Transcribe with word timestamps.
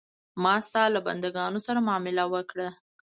ما 0.43 0.53
ستا 0.67 0.83
له 0.93 0.99
بندګانو 1.07 1.59
سره 1.67 1.79
معامله 1.87 2.23
وکړه. 2.33 2.67